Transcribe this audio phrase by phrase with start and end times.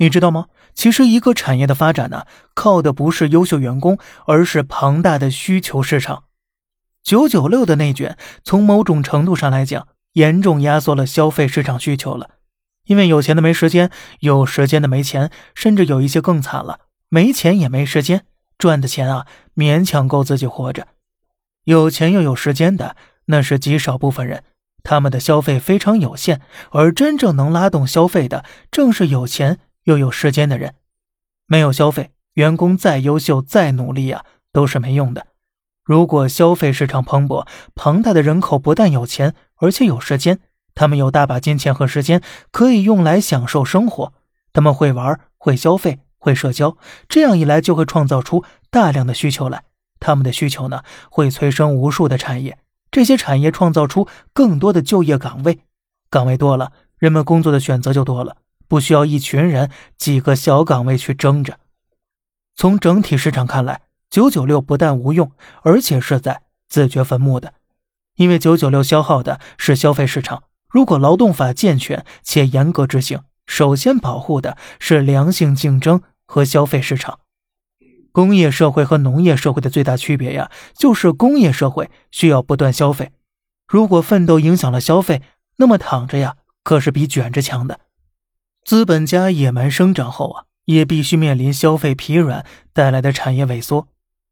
[0.00, 0.46] 你知道吗？
[0.74, 6.24] 其实一个产业的发展呢，靠的不是优秀员工，而是庞大的需求市场。
[7.02, 12.30] 九九六的内卷，从某种程度上来讲，严重压缩了消费市场需求了。
[12.86, 13.90] 因为有钱的没时间，
[14.20, 16.80] 有时间的没钱，甚至有一些更惨了，
[17.10, 18.24] 没钱也没时间，
[18.56, 20.88] 赚的钱啊，勉强够自己活着。
[21.64, 22.96] 有钱又有时间的，
[23.26, 24.44] 那是极少部分人。
[24.82, 26.40] 他们的消费非常有限，
[26.70, 29.58] 而真正能拉动消费的，正是有钱
[29.90, 30.76] 又有时间的人。
[31.46, 35.26] 没有消费，员工再优秀、再努力啊，都是没用的。
[35.82, 40.38] 如果消费市场蓬勃，庞大的人口不但有钱，而且有时间，
[40.76, 44.12] 他们有大把金钱和时间可以用来享受生活。
[44.52, 46.76] 他们会玩、会消费、会社交，
[47.08, 49.64] 这样一来就会创造出大量的需求来。
[49.98, 52.58] 他们的需求呢，会催生无数的产业。
[52.92, 55.60] 这些产业创造出更多的就业岗位，
[56.08, 58.36] 岗位多了，人们工作的选择就多了，
[58.70, 61.58] 不需要一群人几个小岗位去争着。
[62.54, 67.54] 从整体市场看来，九九六不但无用，而且是在自掘坟墓的，
[68.14, 70.44] 因为九九六消耗的是消费市场。
[70.68, 77.18] 如果劳动法健全且严格执行，首先保护的是良性竞争和消费市场。
[78.12, 83.10] 工业社会和农业社会的最大区别呀，就是工业社会需要不断消费。
[83.66, 85.22] 如果奋斗影响了消费，
[85.56, 87.80] 那么躺着呀，可是比卷着强的。
[88.64, 93.88] 资本家野蛮生长后啊，也必须面临消费疲软带来的产业萎缩。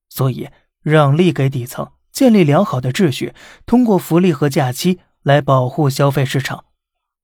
[0.08, 0.48] 所以，
[0.82, 3.34] 让利给底层，建立良好的秩序，
[3.66, 6.64] 通过福利和假期来保护消费市场。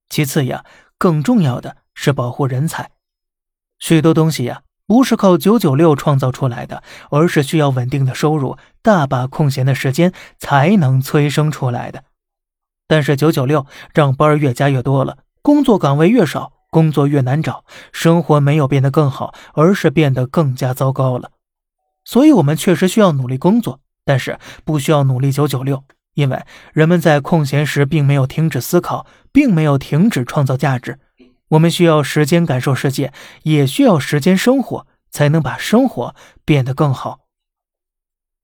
[0.08, 0.64] 其次呀，
[0.98, 2.90] 更重要的是保护人才。
[3.78, 4.62] 许多东西呀。
[4.86, 12.04] 不是靠九九六创造出来的，而是需要稳定的收入、大把空闲的时间才能催生出来的。
[12.86, 21.30] 但是九九六让班越加越多了，工作岗位越少，工作越难找，生活没有变得更好，而是变得更加糟糕了。
[22.04, 25.84] 所以，我们确实需要努力工作，但是不需要努力九九六，
[26.14, 30.98] 因为人们在空闲时并没有停止思考，并没有停止创造价值。
[31.50, 33.12] 我们需要时间感受世界，
[33.44, 37.20] 也需要时间生活，才能把生活变得更好。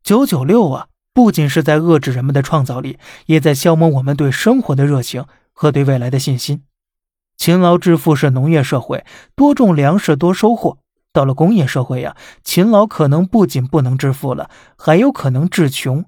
[0.04, 2.96] 九九六啊，不仅是在遏制人们的创造力，
[3.26, 6.62] 也在消磨我们对生活的热情和对未来的信心。
[7.40, 9.02] 勤劳致富是农业社会，
[9.34, 10.76] 多种粮食多收获。
[11.10, 12.14] 到了工业社会呀，
[12.44, 16.04] 勤劳可能不仅不能致富了，还有可能致穷。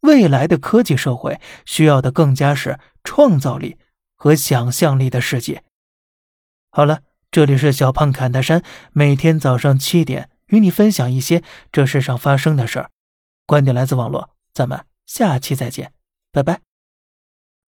[0.00, 3.78] 未来的科技社会需要的更加是创造力
[4.16, 5.62] 和想象力的世界。
[6.72, 12.90] 好了，这里是小胖侃大山，每天早上七点与你分享一些这世上发生的事儿。
[13.46, 15.92] 观点来自网络，咱们下期再见，
[16.32, 16.73] 拜拜。